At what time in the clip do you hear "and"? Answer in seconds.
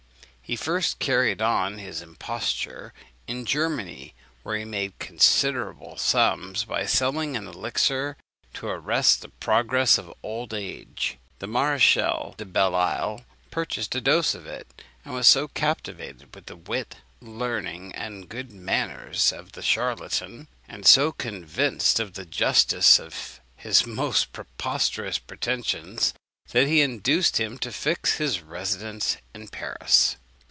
15.05-15.13, 17.95-18.27, 20.67-20.85